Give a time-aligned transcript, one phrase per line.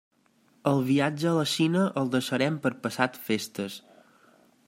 [0.69, 3.77] El viatge a la Xina el deixarem per passat festes.